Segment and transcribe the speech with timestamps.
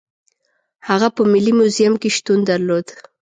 [0.87, 2.87] هغه په ملي موزیم کې شتون درلود.